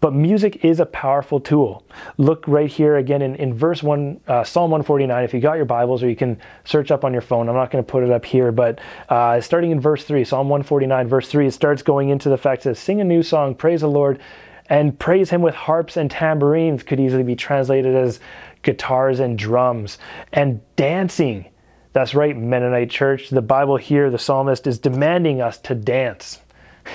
[0.00, 1.84] But music is a powerful tool.
[2.18, 5.24] Look right here again in, in verse 1, uh, Psalm 149.
[5.24, 7.48] If you got your Bibles, or you can search up on your phone.
[7.48, 10.48] I'm not going to put it up here, but uh, starting in verse 3, Psalm
[10.48, 13.80] 149, verse 3, it starts going into the fact that sing a new song, praise
[13.80, 14.20] the Lord,
[14.68, 18.20] and praise him with harps and tambourines could easily be translated as
[18.62, 19.98] guitars and drums
[20.32, 21.46] and dancing.
[21.92, 23.30] That's right, Mennonite church.
[23.30, 26.40] The Bible here, the psalmist is demanding us to dance.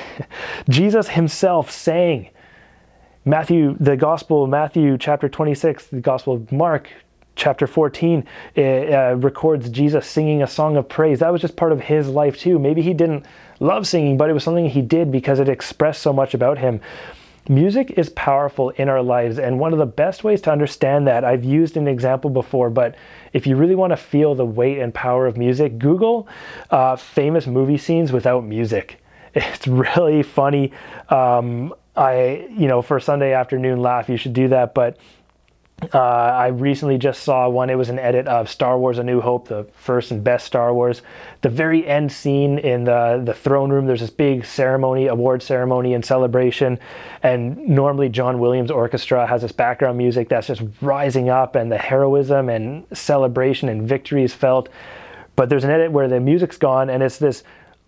[0.70, 2.30] Jesus himself sang.
[3.24, 6.90] Matthew, the Gospel of Matthew, chapter 26, the Gospel of Mark,
[7.36, 8.26] chapter 14,
[8.58, 11.20] uh, records Jesus singing a song of praise.
[11.20, 12.58] That was just part of his life, too.
[12.58, 13.28] Maybe he didn't
[13.60, 16.82] love singing, but it was something he did because it expressed so much about him.
[17.48, 21.24] Music is powerful in our lives, and one of the best ways to understand that,
[21.24, 22.96] I've used an example before, but
[23.34, 26.28] if you really want to feel the weight and power of music, Google
[26.72, 28.98] uh, famous movie scenes without music.
[29.34, 30.74] It's really funny.
[31.08, 34.98] Um, I, you know, for Sunday afternoon laugh, you should do that, but
[35.94, 37.72] uh, I recently just saw one.
[37.72, 40.74] It was an edit of Star Wars: A New Hope, the first and best Star
[40.74, 41.02] Wars.
[41.42, 43.88] The very end scene in the the throne room.
[43.88, 46.78] There's this big ceremony, award ceremony, and celebration.
[47.24, 51.80] And normally John Williams Orchestra has this background music that's just rising up, and the
[51.80, 54.70] heroism and celebration and victory is felt.
[55.36, 57.44] But there's an edit where the music's gone, and it's this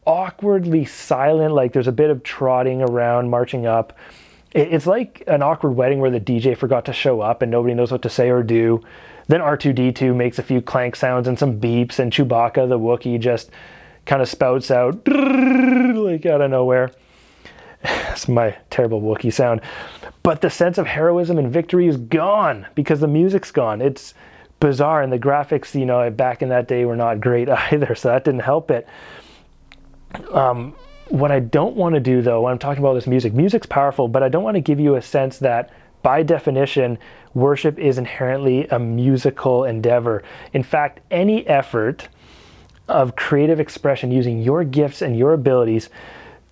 [0.05, 1.53] awkwardly silent.
[1.53, 3.97] Like there's a bit of trotting around, marching up
[4.53, 7.91] it's like an awkward wedding where the DJ forgot to show up and nobody knows
[7.91, 8.83] what to say or do.
[9.27, 13.49] Then R2D2 makes a few clank sounds and some beeps, and Chewbacca, the Wookiee, just
[14.05, 16.91] kind of spouts out like out of nowhere.
[17.83, 19.61] That's my terrible Wookiee sound.
[20.23, 23.81] But the sense of heroism and victory is gone because the music's gone.
[23.81, 24.13] It's
[24.59, 28.09] bizarre, and the graphics, you know, back in that day were not great either, so
[28.09, 28.87] that didn't help it.
[30.31, 30.75] Um,
[31.09, 34.07] what I don't want to do though, when I'm talking about this music, music's powerful,
[34.07, 36.97] but I don't want to give you a sense that by definition,
[37.33, 40.23] worship is inherently a musical endeavor.
[40.51, 42.09] In fact, any effort
[42.87, 45.89] of creative expression using your gifts and your abilities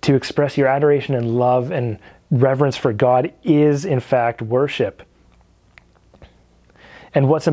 [0.00, 1.98] to express your adoration and love and
[2.30, 5.02] reverence for God is in fact worship.
[7.14, 7.46] And what's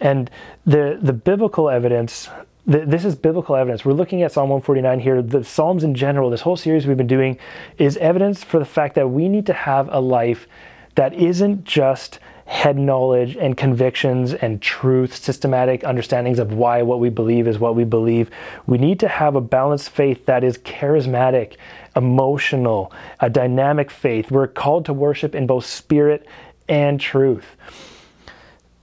[0.00, 0.30] and
[0.66, 2.28] the the biblical evidence
[2.68, 3.82] this is biblical evidence.
[3.82, 5.22] We're looking at Psalm 149 here.
[5.22, 7.38] The Psalms in general, this whole series we've been doing,
[7.78, 10.46] is evidence for the fact that we need to have a life
[10.94, 17.08] that isn't just head knowledge and convictions and truth, systematic understandings of why what we
[17.08, 18.30] believe is what we believe.
[18.66, 21.56] We need to have a balanced faith that is charismatic,
[21.96, 24.30] emotional, a dynamic faith.
[24.30, 26.26] We're called to worship in both spirit
[26.68, 27.56] and truth.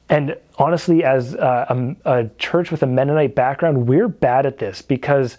[0.10, 5.38] And honestly, as a, a, church with a Mennonite background, we're bad at this because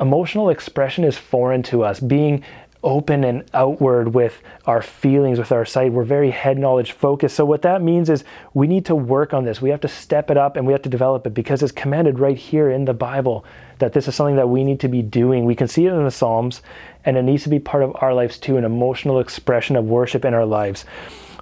[0.00, 2.00] emotional expression is foreign to us.
[2.00, 2.42] Being
[2.82, 7.36] open and outward with our feelings, with our sight, we're very head knowledge focused.
[7.36, 9.60] So, what that means is we need to work on this.
[9.60, 12.18] We have to step it up and we have to develop it because it's commanded
[12.18, 13.44] right here in the Bible
[13.78, 15.44] that this is something that we need to be doing.
[15.44, 16.62] We can see it in the Psalms,
[17.04, 20.24] and it needs to be part of our lives too an emotional expression of worship
[20.24, 20.84] in our lives.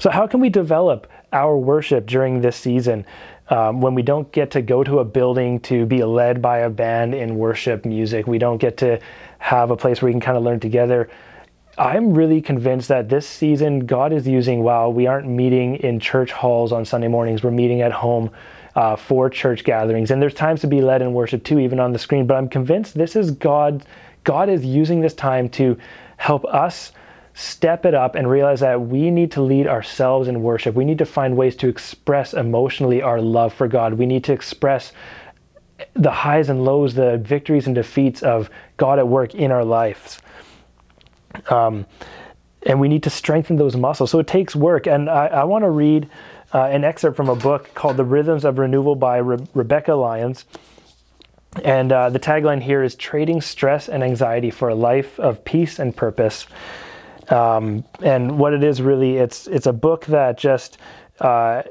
[0.01, 3.05] So, how can we develop our worship during this season
[3.49, 6.71] um, when we don't get to go to a building to be led by a
[6.71, 8.27] band in worship music?
[8.27, 9.01] We don't get to
[9.39, 11.09] have a place where we can kind of learn together.
[11.79, 16.33] I'm really convinced that this season God is using, while we aren't meeting in church
[16.33, 18.31] halls on Sunday mornings, we're meeting at home.
[18.77, 20.11] uh, for church gatherings.
[20.11, 22.27] And there's times to be led in worship too, even on the screen.
[22.27, 23.85] But I'm convinced this is God.
[24.25, 25.79] God is using this time to
[26.19, 26.93] help us
[27.39, 30.75] step it up and realize that we need to lead ourselves in worship.
[30.75, 33.95] We need to find ways to express emotionally our love for God.
[33.95, 34.91] We need to express
[35.93, 40.19] the highs and lows, the victories and defeats of God at work in our lives.
[41.51, 41.85] Um,
[42.63, 44.11] and we need to strengthen those muscles.
[44.11, 44.87] So it takes work.
[44.87, 46.09] And I, I want to read
[46.55, 50.47] uh, an excerpt from a book called The Rhythms of Renewal by Re- Rebekah Lyons.
[51.63, 55.79] And uh, the tagline here is Trading Stress and Anxiety for a Life of Peace
[55.79, 56.47] and Purpose.
[57.31, 60.79] Um, and what it is really, it's it's a book that just
[61.21, 61.63] uh,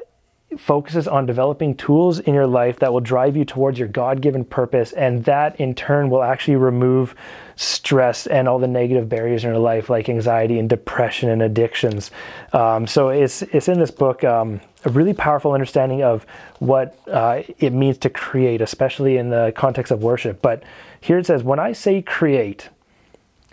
[0.57, 4.93] focuses on developing tools in your life that will drive you towards your God-given purpose,
[4.93, 7.15] and that in turn will actually remove
[7.55, 12.11] stress and all the negative barriers in your life, like anxiety and depression and addictions.
[12.53, 14.23] Um, so it's it's in this book.
[14.23, 16.27] Um, a really powerful understanding of
[16.59, 20.43] what uh, it means to create, especially in the context of worship.
[20.43, 20.61] But
[21.01, 22.69] here it says, when I say create,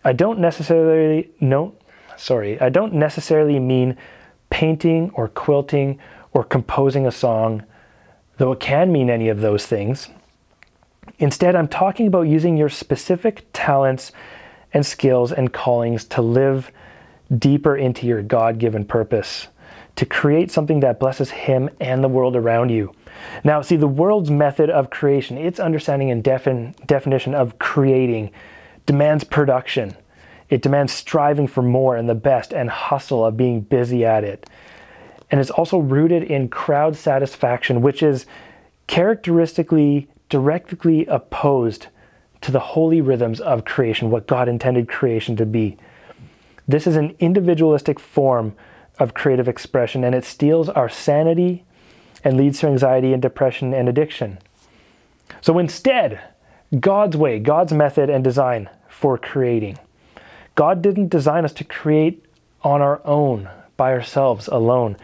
[0.05, 1.75] I don't necessarily know
[2.17, 3.97] sorry, I don't necessarily mean
[4.51, 5.99] painting or quilting
[6.33, 7.65] or composing a song,
[8.39, 10.09] though it can mean any of those things.
[11.19, 14.13] Instead, I'm talking about using your specific talents
[14.73, 16.71] and skills and callings to live
[17.37, 19.49] deeper into your God given purpose,
[19.97, 22.95] to create something that blesses Him and the world around you.
[23.45, 28.31] Now, see, the world's method of creation, its understanding and defin- definition of creating,
[28.87, 29.97] demands production.
[30.53, 34.51] It demands striving for more and the best and hustle of being busy at it.
[35.31, 38.27] And it's also rooted in crowd satisfaction, which is
[38.87, 41.87] characteristically directly opposed
[42.43, 45.79] to the holy rhythms of creation, what God intended creation to be.
[46.69, 48.55] This is an individualistic form
[48.99, 51.65] of creative expression, and it steals our sanity
[52.23, 54.39] and leads to anxiety and depression and addiction.
[55.41, 56.21] So instead,
[56.79, 59.79] God's way, God's method and design for creating
[60.55, 62.25] God didn't design us to create
[62.63, 64.97] on our own, by ourselves alone.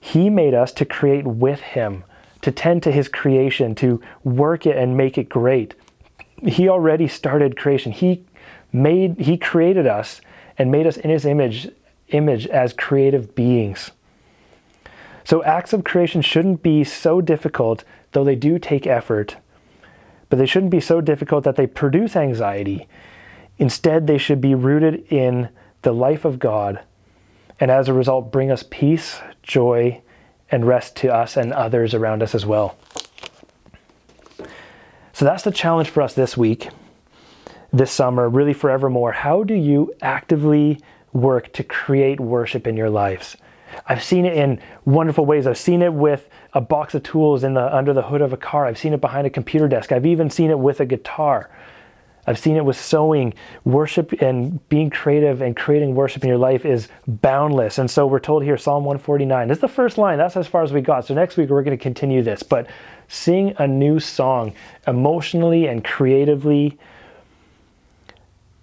[0.00, 2.04] He made us to create with Him,
[2.42, 5.74] to tend to His creation, to work it and make it great.
[6.42, 7.92] He already started creation.
[7.92, 8.24] He
[8.72, 10.20] made He created us
[10.56, 11.68] and made us in His image
[12.08, 13.90] image as creative beings.
[15.24, 19.36] So acts of creation shouldn't be so difficult, though they do take effort,
[20.30, 22.88] but they shouldn't be so difficult that they produce anxiety
[23.58, 25.48] Instead, they should be rooted in
[25.82, 26.80] the life of God
[27.60, 30.00] and as a result bring us peace, joy,
[30.50, 32.76] and rest to us and others around us as well.
[35.12, 36.68] So that's the challenge for us this week,
[37.72, 39.12] this summer, really forevermore.
[39.12, 40.80] How do you actively
[41.12, 43.36] work to create worship in your lives?
[43.86, 45.46] I've seen it in wonderful ways.
[45.46, 48.36] I've seen it with a box of tools in the under the hood of a
[48.36, 48.66] car.
[48.66, 49.92] I've seen it behind a computer desk.
[49.92, 51.50] I've even seen it with a guitar.
[52.28, 53.32] I've seen it with sowing.
[53.64, 57.78] Worship and being creative and creating worship in your life is boundless.
[57.78, 59.48] And so we're told here, Psalm 149.
[59.48, 60.18] This is the first line.
[60.18, 61.06] That's as far as we got.
[61.06, 62.42] So next week we're going to continue this.
[62.42, 62.66] But
[63.08, 64.52] sing a new song
[64.86, 66.78] emotionally and creatively.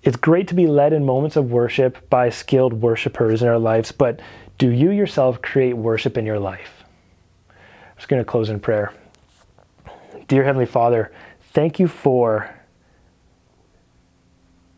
[0.04, 3.92] It's great to be led in moments of worship by skilled worshipers in our lives,
[3.92, 4.20] but
[4.60, 6.84] do you yourself create worship in your life?
[7.50, 7.56] I'm
[7.98, 8.94] just going to close in prayer.
[10.28, 11.12] Dear Heavenly Father,
[11.54, 12.55] thank you for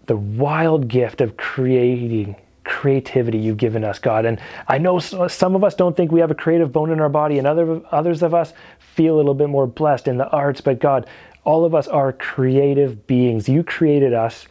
[0.08, 4.26] the wild gift of creating creativity you've given us, God.
[4.26, 7.10] And I know some of us don't think we have a creative bone in our
[7.10, 10.60] body, and other, others of us feel a little bit more blessed in the arts.
[10.60, 11.08] But God,
[11.43, 13.47] all of us are creative beings.
[13.47, 14.47] You created us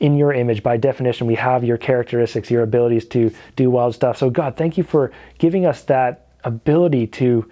[0.00, 0.64] in your image.
[0.64, 4.18] By definition, we have your characteristics, your abilities to do wild stuff.
[4.18, 7.48] So, God, thank you for giving us that ability to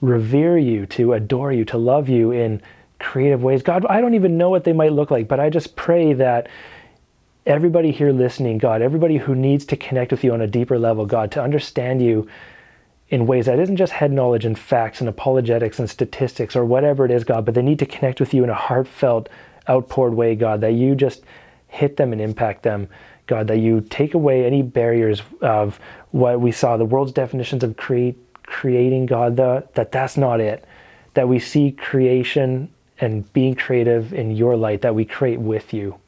[0.00, 2.62] revere you, to adore you, to love you in
[2.98, 3.62] creative ways.
[3.62, 6.48] God, I don't even know what they might look like, but I just pray that
[7.46, 11.06] everybody here listening, God, everybody who needs to connect with you on a deeper level,
[11.06, 12.28] God, to understand you
[13.08, 17.04] in ways that isn't just head knowledge and facts and apologetics and statistics or whatever
[17.04, 19.28] it is, God, but they need to connect with you in a heartfelt,
[19.68, 21.22] outpoured way, God, that you just
[21.68, 22.88] hit them and impact them.
[23.26, 25.78] God, that you take away any barriers of
[26.10, 30.64] what we saw, the world's definitions of create, creating, God, the, that that's not it.
[31.14, 35.98] That we see creation and being creative in your light that we create with you.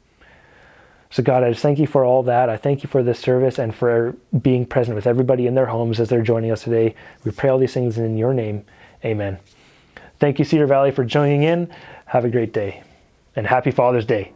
[1.09, 2.49] So, God, I just thank you for all that.
[2.49, 5.99] I thank you for this service and for being present with everybody in their homes
[5.99, 6.95] as they're joining us today.
[7.25, 8.63] We pray all these things in your name.
[9.03, 9.39] Amen.
[10.19, 11.69] Thank you, Cedar Valley, for joining in.
[12.05, 12.83] Have a great day
[13.35, 14.31] and happy Father's Day.